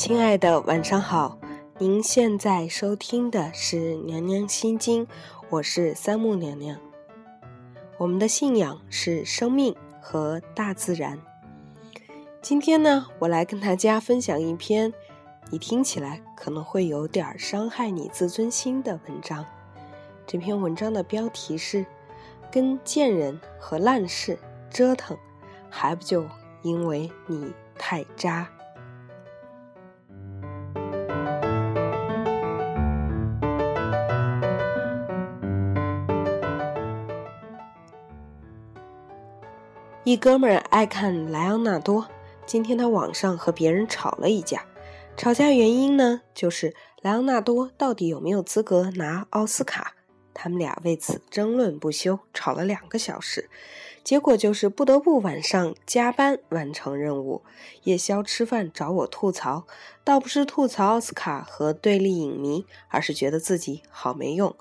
[0.00, 1.38] 亲爱的，晚上好。
[1.76, 3.76] 您现在收听的是
[4.06, 5.06] 《娘娘心经》，
[5.50, 6.80] 我是三木娘娘。
[7.98, 11.18] 我们的信仰是生命和大自然。
[12.40, 14.90] 今天呢，我来跟大家分享一篇
[15.50, 19.44] 你听起来可能会有点伤害你自尊心的文章。
[20.26, 21.84] 这篇文章的标题是
[22.50, 24.38] “跟贱人和烂事
[24.70, 25.14] 折腾，
[25.68, 26.24] 还不就
[26.62, 28.48] 因为你太渣”。
[40.10, 42.04] 一哥们儿爱看莱昂纳多。
[42.44, 44.66] 今天他网上和别人吵了一架，
[45.16, 49.94] 吵架原因呢，就是莱昂纳多到底有没有资格拿奥斯卡。
[50.42, 53.50] 他们俩为此争论不休，吵了两个小时。
[54.02, 57.42] 结果就是不得不晚上加班完成任务，
[57.82, 59.66] 夜宵吃饭找我吐槽，
[60.02, 64.56] 倒不是吐槽奥斯卡和对立影迷，而是觉得自己好没用，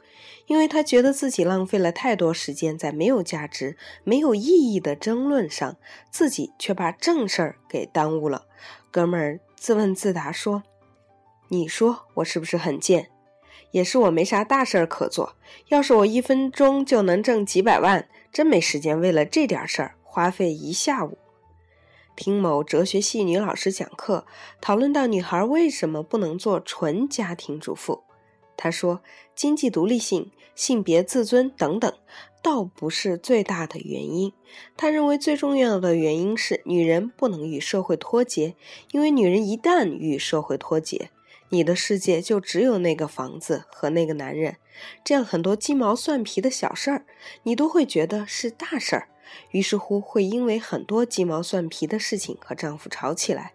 [0.48, 5.78] 因为他觉得自己浪费了太多时间在没有价值、没有意义的争论上，
[6.12, 8.48] 自己却把正事儿给耽误了。
[8.92, 10.64] 哥们儿自问自答说
[11.48, 13.10] ：“你说我是不是很贱？
[13.72, 15.36] 也是我没啥大事儿可做，
[15.68, 21.18] 要是我一分钟就能挣几百万。”真没时间为了这点事儿花费一下午。
[22.16, 24.28] 听某哲学系女老师讲课，
[24.62, 28.04] 讨论到女孩为什么不能做纯家庭主妇，
[28.56, 29.02] 她说
[29.34, 31.92] 经济独立性、性别自尊等等，
[32.44, 34.32] 倒不是最大的原因。
[34.78, 38.56] 她认为最重要的原因是女人不能与社会脱节，
[38.92, 41.10] 因为女人一旦与社会脱节。
[41.50, 44.58] 你的世界就只有那个房子和那个男人，
[45.04, 47.06] 这样很多鸡毛蒜皮的小事儿，
[47.44, 49.08] 你都会觉得是大事儿，
[49.52, 53.54] 于是乎会因为很多鸡毛蒜皮的事情和丈夫吵起来。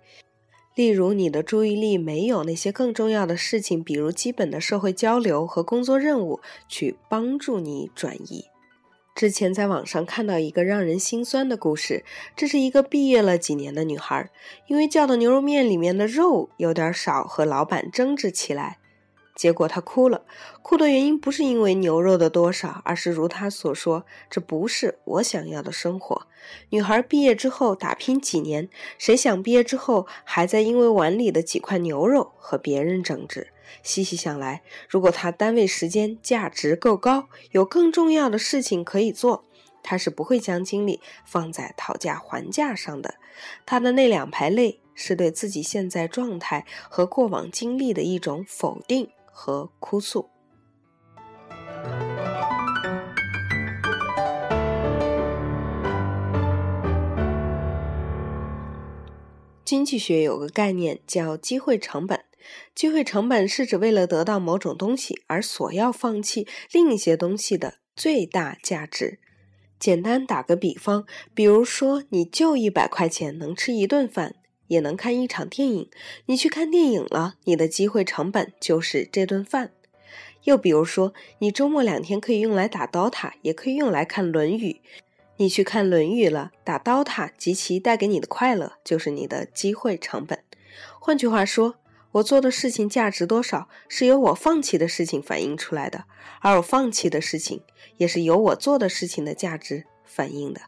[0.74, 8.46] 例如，你的注意力没有那些更重要的事情，比如基本的社会交流和工作任务，去帮助你转移。
[9.14, 12.04] 之前在网上看到一个让人心酸的故事，
[12.34, 14.28] 这是一个毕业了几年的女孩，
[14.66, 18.78] 因为叫的牛肉面里面的肉有点少，和老板争执起来，
[19.36, 20.22] 结果她哭了。
[20.62, 26.26] 哭的原因不是因为牛肉的多少，而是如她所说，这不是我想要的生活。
[26.70, 33.46] 女孩毕业之后打拼几年，谁想毕业之后还在因为碗里的几块牛肉和别人争执？
[33.82, 39.44] 细细想来，如果他单位时间价值够高，有更重要的事情可以做，
[39.82, 43.14] 他是不会将精力放在讨价还价上的。
[43.66, 50.30] 他的那两排泪，是对自己现在状态和过往经历的一种否定和哭诉。
[59.64, 62.23] 经济学有个概念叫机会成本。
[62.74, 69.18] 机会成本是指为了得到某种东西而所要放弃另一些东西的最大价值。
[69.78, 74.36] 简单打个比方，比如说，你就一百块钱能吃一顿饭，
[74.68, 75.90] 也能看一场电影。
[76.26, 79.72] 你去看电影了，你的机会成本就是这顿饭。
[80.44, 84.72] 又比如说，你周末两天可以用来打 DOTA，，也可以用来看《论语》。
[85.36, 90.42] 你去看《论语》了，打 DOTA 及其带给你的快乐，就是你的机会成本。
[90.98, 91.74] 换句话说。
[92.14, 96.04] 我做的事情价值多少，是由我放弃的事情反映出来的，
[96.40, 97.62] 而我放弃的事情，
[97.96, 100.60] 也是由我做的事情的价值反映的。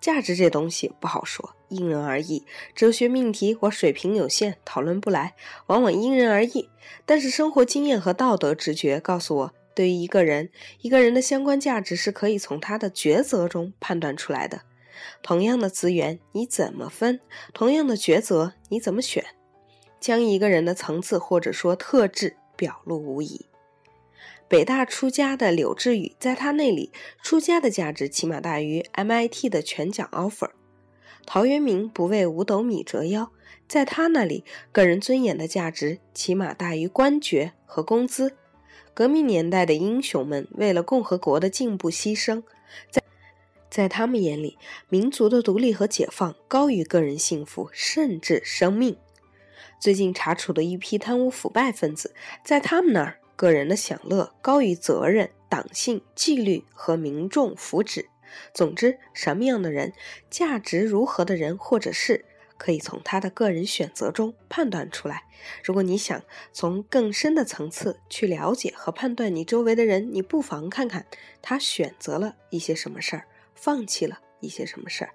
[0.00, 2.44] 价值这东西不好说，因人而异。
[2.74, 5.34] 哲学命题我水平有限，讨论不来，
[5.68, 6.68] 往往因人而异。
[7.06, 10.50] 但是生活经验和道德直觉告诉我，对于一个人，
[10.80, 14.62] 一个人的相关价值是可以从他的抉择中判断出来的。
[15.22, 17.20] 同样的资源，你怎么分？
[17.54, 19.24] 同样的抉择，你怎么选？
[20.02, 23.46] 将一个人的层次或者说特质表露无遗。
[24.48, 26.90] 北大出家的柳智宇，在他那里，
[27.22, 30.50] 出家的价值起码大于 MIT 的全奖 offer。
[31.24, 33.30] 陶渊明不为五斗米折腰，
[33.68, 38.36] 在他那里，个人尊严的价值起码大于官爵和工资。
[38.92, 42.42] 革命年代的英雄们为了共和国的进步牺牲，
[42.90, 43.00] 在
[43.70, 44.58] 在他们眼里，
[44.90, 48.98] 民族的独立和解放高于个人幸福，甚至生命。
[49.82, 52.14] 最近查处的一批贪污腐败分子，
[52.44, 58.06] 在他们那儿，个人的享乐高于责任、党性、纪律和民众福祉。
[58.54, 59.92] 总之，什么样的人，
[60.30, 62.24] 价值如何的人或者事，
[62.56, 65.24] 可以从他的个人选择中判断出来。
[65.64, 71.04] 如果你想从更深的层次去了解和判断你周围的人，你不妨看看
[71.42, 73.26] 他选择了一些什么事儿，
[73.56, 75.12] 放弃了一些什么事儿。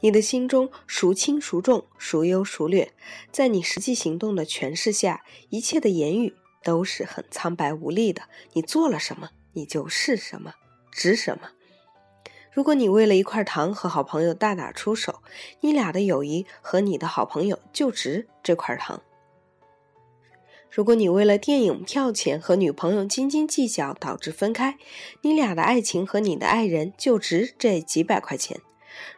[0.00, 2.92] 你的心中孰轻孰重，孰优孰劣，
[3.32, 8.22] 在你实际行动的诠释下，一切的言语都是很苍白无力的。
[8.52, 10.54] 你做了什么，你就是什么，
[10.92, 11.50] 值什么。
[12.52, 15.22] 如果你为了一块糖和好朋友大打出手，
[15.60, 19.02] 你俩的友谊和你的好朋友就值这块糖。
[20.70, 24.76] 如果你为了电影票钱和女朋友斤斤计较导致分开，
[25.22, 28.60] 你俩的爱情和你的爱人就值这几百块钱。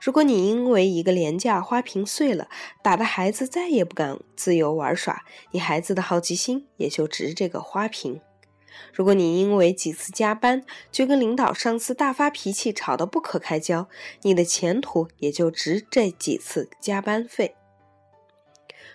[0.00, 2.48] 如果你因为一个廉价花瓶碎了，
[2.82, 8.20] 打的孩子再也不敢自由玩耍，你孩子的好奇心也就值这个花瓶。
[8.94, 13.88] 如果你因为几次加班就跟领导、上司大发脾气，吵得不可开交，
[14.22, 17.54] 你的前途也就值这几次加班费。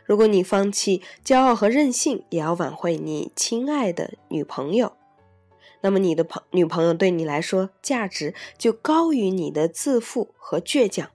[0.03, 4.95] 如果你放弃骄傲和任性，也要挽回你亲爱的女朋友，
[5.85, 11.11] 那么你的朋女朋友对你来说价值就高于你的自负和倔强。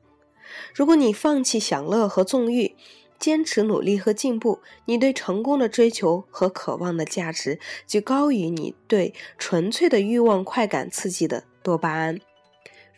[0.72, 2.76] 如果你放弃享乐和纵欲，
[3.18, 12.20] 坚持努力和进步，你对成功的追求和渴望的价值就高于你对纯粹的欲望快感刺激的多巴胺。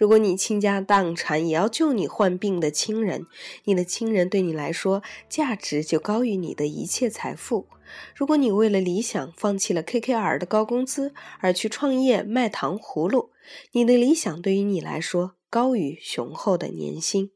[0.03, 3.25] 如果你倾家荡产也要救你患病的亲人，
[3.67, 7.69] 你的亲人对你来说价值就高于你的一切财富。
[8.13, 13.31] 如果你为了理想放弃了 KKR 的高工资而去创业卖糖葫芦，
[13.71, 17.31] 你的理想对于你来说高于雄厚的年薪。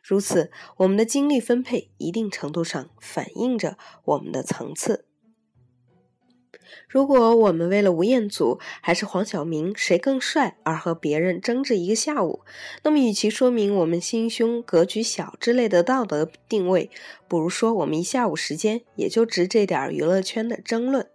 [0.00, 5.06] 如此，我们的精力分配一定程度上反映着我们的层次。
[6.88, 12.40] 如果我们为了吴彦祖还是黄晓明谁更帅而和别人争执一个下午，
[12.82, 16.90] 那么与其说明我们心胸格局小之类的道德定位，
[17.26, 21.06] 不如说我们一下午时间也就值这点娱乐圈的争论。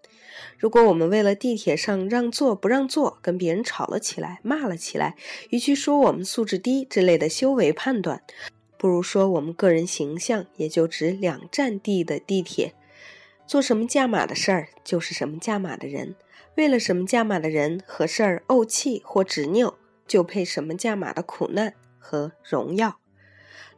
[0.58, 5.16] 如果我们为了地铁上让座不让座跟别人吵了起来、骂了起来，
[5.50, 8.22] 与其说我们素质低之类的修为判断，
[8.78, 12.74] 不如说我们个人形象也就值两站地的地铁。
[13.50, 16.14] 做什么价码的事儿，就是什么价码的人；
[16.56, 19.74] 为了什么价码的人和事儿怄气或执拗，
[20.06, 23.00] 就配什么价码的苦难和荣耀。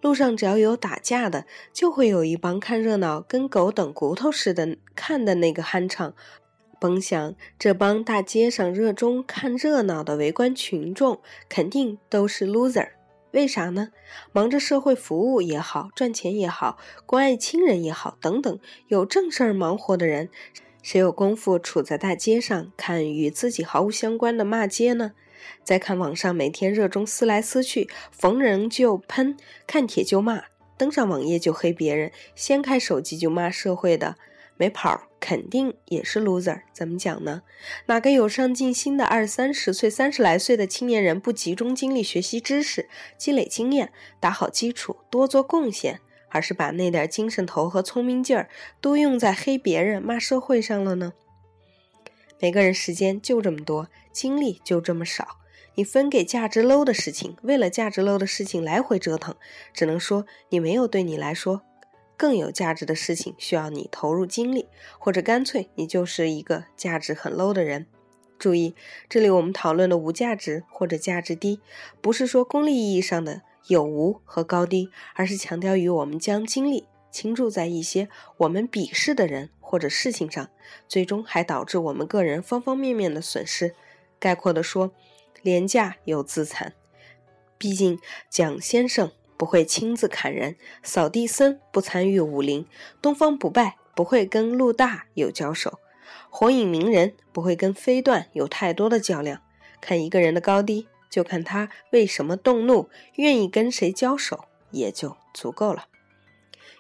[0.02, 6.14] 路上只要有打架的，就会有一帮看热闹、跟狗等骨头似的看的那个酣畅。
[6.78, 12.90] 甭想这帮大街上热衷看热闹的围观群众，肯定都是 loser。
[13.32, 13.90] 为啥呢？
[14.32, 20.30] 忙着社会服务也好，赚钱也好，关爱亲人也好，等等，有正事儿忙活的人，
[20.82, 25.14] 谁有功夫杵在大街上看与自己毫无相关的骂街呢？
[25.64, 30.44] 再看网上每天热衷撕来撕去，逢人就喷，看帖就骂，
[30.78, 34.18] 登上网页就黑别人，掀开手机就骂社会的。
[34.58, 36.62] 没跑，肯定也是 loser。
[36.72, 37.42] 怎么讲呢？
[37.88, 42.88] 哪个有上进心的二三十岁、三十来岁的青年人不集中精力学习知识、
[43.18, 46.00] 积累经验、打好基础、多做贡献，
[46.30, 48.50] 而是把那点精神头和聪明劲儿
[48.80, 51.14] 都用在黑别人、骂社会上了呢？
[52.40, 55.40] 每个人时间就这么多，精力就这么少，
[55.76, 59.36] 你分给价值 low 的事情，为了价值 low 的事情来回折腾，
[59.74, 61.64] 只能说你没有对你来说。
[62.22, 64.68] 更有价值的事情需要你投入精力，
[65.00, 67.88] 或者干脆你就是一个价值很 low 的人。
[68.38, 68.76] 注意，
[69.10, 71.60] 这里我们讨论的无价值或者价值低，
[72.00, 78.08] 不是说功利意义上的有无和高低，而是强调于我们将精力倾注在一些
[78.38, 80.48] 我们鄙视的人或者事情上，
[80.88, 83.74] 最终还导致我们个人方方面面的损失。
[84.20, 84.92] 概括的说，
[85.42, 86.74] 廉价又自残。
[87.58, 87.98] 毕竟
[88.30, 89.12] 蒋先生。
[89.42, 92.68] 不会亲自砍人，扫地僧不参与武林，
[93.02, 95.80] 东方不败不会跟陆大有交手，
[96.30, 99.42] 火影鸣人不会跟飞段有太多的较量。
[99.82, 105.88] 看一个人的高低，就看他为什么动怒，愿意跟谁交手，也就足够了。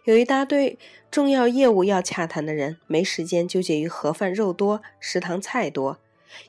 [0.04, 0.78] 有一大堆
[1.10, 5.98] 重要业务要洽谈的人，没时间纠结于盒饭肉多、食堂菜多。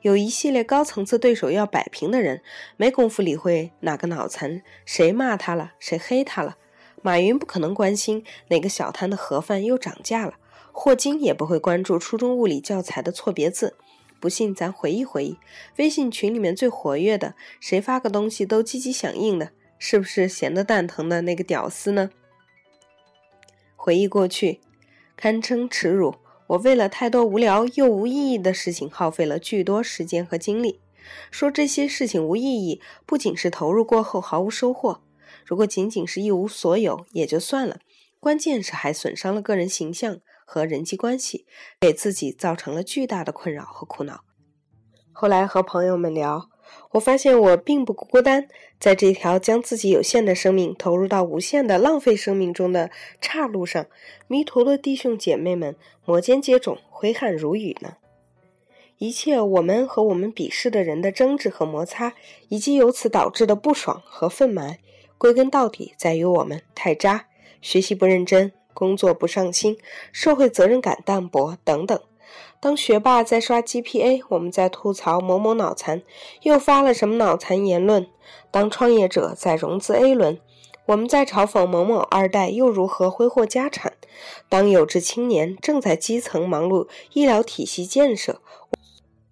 [0.03, 2.43] 有一系列高层次对手要摆平的人，
[2.77, 6.57] 没工夫理会哪个脑残谁骂他了，谁黑他了。
[7.03, 10.35] 马云不可能关心哪个小摊的盒饭又涨价了，
[10.71, 13.77] 霍金也不会关注初中物理教材的错别字。
[14.21, 15.39] 不信咱回忆回忆，
[15.79, 22.11] 微信群里面最活跃的，谁发个东西都积极响应的，是不是闲得蛋疼的那个屌丝呢？
[23.75, 24.61] 回忆过去，
[25.17, 26.15] 堪称耻辱。
[26.53, 30.81] 我为了太多无聊又无意义的事情，耗费了巨多时间和精力。
[31.31, 35.01] 说这些事情无意义，不仅是投入过后毫无收获，
[35.47, 37.79] 如果仅仅是一无所有也就算了，
[38.21, 41.47] 关键是还损伤了个人形象和人际关系，
[41.81, 44.21] 给自己造成了巨大的困扰和苦恼。
[45.11, 46.51] 后来和朋友们聊，
[46.93, 48.49] 我发现我并不孤单，
[48.79, 53.87] 在这条将自己有限的生命投入到无限的浪费生命中的岔路上，
[54.29, 55.75] 迷途的弟兄姐妹们
[56.05, 57.97] 摩肩接踵，挥汗如雨呢。
[58.99, 62.15] 一切我们和我们鄙视的人的争执和摩擦，
[62.49, 64.77] 以及由此导致的不爽和愤懑，
[65.19, 67.27] 归根到底在于我们太渣，
[67.61, 69.77] 学习不认真，工作不上心，
[70.13, 72.01] 社会责任感淡薄等等。
[72.63, 76.01] 当学霸在刷 GPA，我们在吐槽某某脑残
[76.43, 78.05] 又发了什么脑残言论；
[78.53, 80.39] 当创业者在融资 A 轮，
[80.87, 83.95] 我们在嘲讽某某二代又如何挥霍家产；
[84.49, 88.41] 当有志青年正在基层忙碌医疗体系建设。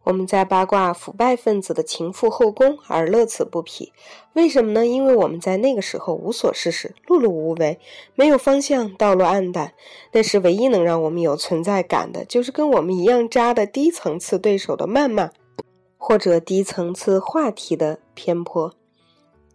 [0.03, 3.93] 我们在八卦腐败分子的情妇后宫而乐此不疲，
[4.33, 4.87] 为什么呢？
[4.87, 7.79] 因为我们在那个时候无所事事、碌碌无为，
[8.15, 9.75] 没有方向，道路暗淡。
[10.13, 15.31] 那时唯一能让我们有存在感的，就是跟我们一样渣的低层次对手的谩骂，
[15.99, 18.75] 或者低层次话题的偏颇。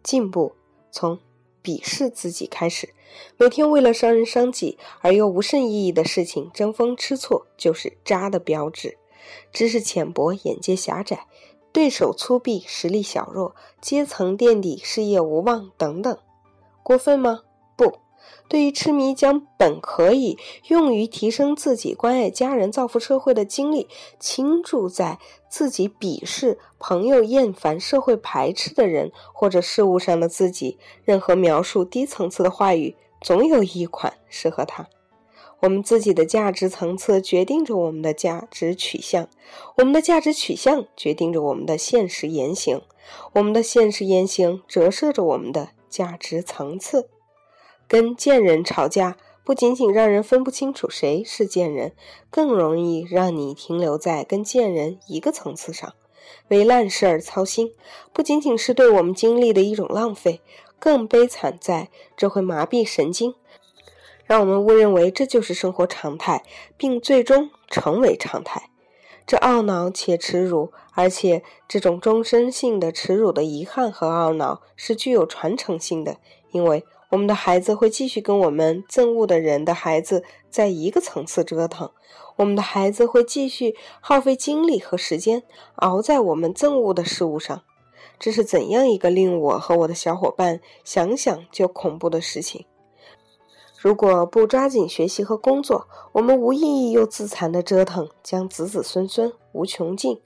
[0.04, 0.54] 进步
[0.92, 1.18] 从
[1.64, 2.94] 鄙视自己开始，
[3.38, 9.00] 每天为了伤人伤己而又无甚意义的事情争风吃醋，就是渣的标志。
[9.52, 11.28] 知识浅薄，眼界狭窄，
[11.72, 16.18] 对手粗鄙，实力小弱，阶层垫底，事业无望，等等，
[16.84, 17.42] 过分吗？
[17.76, 18.00] 不。
[18.48, 23.88] 对于痴迷将本可以用于提升自己、关爱家人、造福社会的精力
[24.20, 34.88] 倾注在自己鄙视、朋友厌烦、社会排斥的人或者事物上的自己，任何描述低层次的话语，总有一款适合他。
[35.66, 39.28] 我们自己的价值层次决定着我们的价值取向，
[39.78, 42.82] 我们的价值取向决定着我们的现实言行，
[43.34, 47.10] 我们的现实言行折射着我们的价值层次。
[47.88, 51.94] 跟贱人吵架，不仅仅让人分不清楚谁是贱人，
[52.30, 55.96] 更容易让你停留在跟贱人一个层次上。
[56.50, 57.74] 为烂事儿操心，
[58.14, 60.42] 不仅仅是对我们精力的一种浪费，
[60.78, 63.34] 更悲惨在这会麻痹神经。
[64.26, 66.44] 让我们误认为这就是生活常态，
[66.78, 68.70] 并最终成为常态。
[69.28, 76.18] 这懊恼且耻辱，而且这种终身性的耻辱的遗憾和懊恼是具有传承性的，
[76.52, 81.90] 因为我们的孩子会继续跟我们憎恶的人的孩子在一个层次折腾，
[82.36, 85.42] 我们的孩子会继续耗费精力和时间
[85.78, 87.64] 熬在我们憎恶的事物上。
[88.20, 92.66] 这是怎样一个令我和我的小伙伴想想就恐怖的事情？
[93.86, 100.20] 如果不抓紧学习和工作，我们无意义又自残的折腾将子子孙孙无穷尽。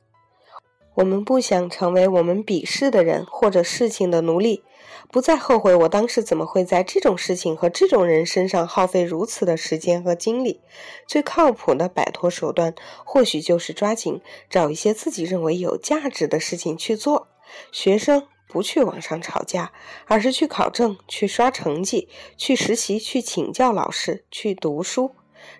[0.93, 4.63] 我们不想成为我们鄙视的人或者事情的奴隶，
[5.11, 10.61] 不再后悔我当时怎么会在这种事情和这种人身上耗费如此的时间和精力。
[11.05, 12.73] 最靠谱的摆脱手段，
[13.03, 17.27] 或许就是抓紧找一些自己认为有价值的事情去做。
[17.73, 18.23] 学生。
[18.49, 19.71] 不去网上吵架，
[20.07, 25.11] 而是去考证、去刷成绩、去实习、去请教老师、去读书；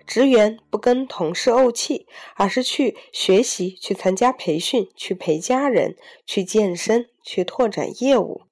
[0.04, 8.42] 职员不跟同事怄气，而是去学习、去参加培训、去陪家人、去健身、去拓展业务，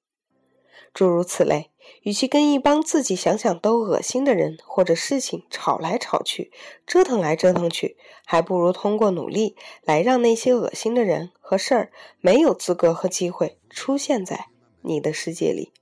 [0.93, 1.69] 诸如此类。
[2.01, 6.51] 与其跟一帮自己想想都恶心的人或者事情吵来吵去、
[6.87, 11.91] 折腾来折腾去，还不如通过努力来让那些恶心的人和事儿
[12.21, 14.47] 没有资格和机会出现在
[14.81, 15.73] 你的世界里。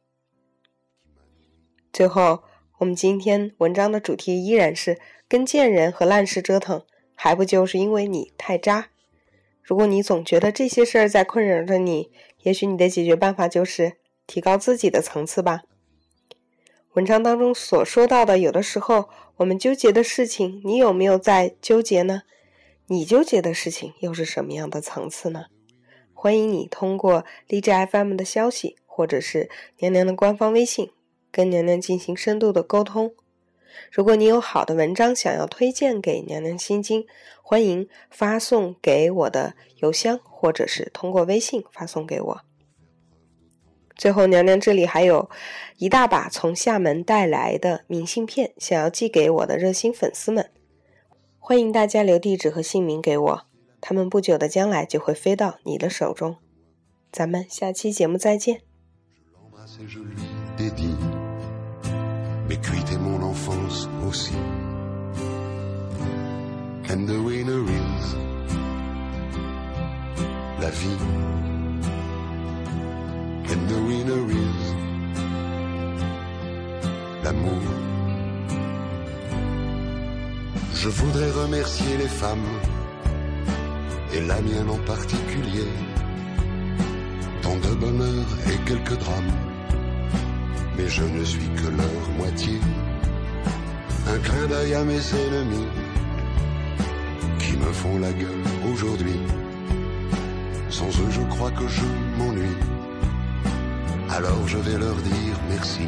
[1.94, 2.44] 最后，
[2.80, 6.84] 我们今天文章的主题依然是跟贱人和烂事折腾，
[7.16, 8.90] 还不就是因为你太渣？
[9.62, 12.12] 如果你总觉得这些事儿在困扰着你，
[12.44, 15.64] 也许你的解决办法就是提高自己的层次吧。
[16.98, 22.24] 文章当中所说到的，有的时候我们纠结的事情，你有没有在纠结呢？
[22.88, 25.46] 你纠结的事情又是什么样的层次呢？
[26.16, 30.90] 欢迎你通过荔枝 FM 的消息，或者是娘娘的官方微信，
[31.32, 33.14] 跟娘娘进行深度的沟通。
[33.92, 37.06] 如果你有好的文章想要推荐给娘娘心经，
[37.44, 42.47] 欢迎发送给我的邮箱，或者是通过微信发送给我。
[43.98, 45.28] 最后，娘娘这里还有
[45.78, 50.52] 一大把从厦门带来的明信片，想要寄给我的热心粉丝们，
[51.40, 53.42] 欢迎大家留地址和姓名给我，
[53.82, 56.36] 他们不久的将来就会飞到你的手中。
[57.12, 58.62] 咱们下期节目再见。
[73.66, 74.62] The winner is
[77.24, 77.64] l'amour.
[80.74, 82.52] Je voudrais remercier les femmes,
[84.14, 85.68] et la mienne en particulier,
[87.42, 89.34] tant de bonheur et quelques drames.
[90.78, 92.60] Mais je ne suis que leur moitié.
[94.08, 95.68] Un clin d'œil à mes ennemis
[97.40, 99.20] qui me font la gueule aujourd'hui.
[100.70, 101.86] Sans eux, je crois que je
[102.18, 102.77] m'ennuie.
[104.18, 105.88] Alors je vais leur dire merci.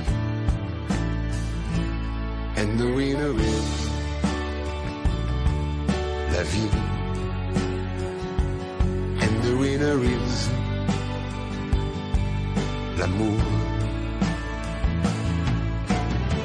[2.57, 3.71] And the winner is
[6.31, 6.69] la vie.
[9.23, 10.49] And the winner is
[12.99, 13.41] l'amour.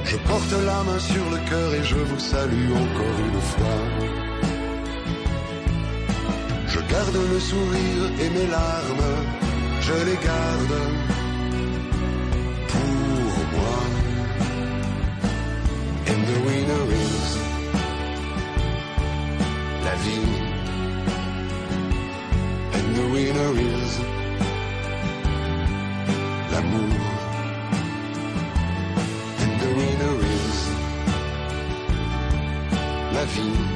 [0.06, 3.80] Je porte la main sur le cœur et je vous salue encore une fois.
[6.66, 9.10] Je garde le sourire et mes larmes,
[9.82, 11.13] je les garde
[23.14, 23.98] winner is
[26.50, 26.98] l'amour.
[29.42, 30.58] And the winner is
[33.14, 33.73] la vie.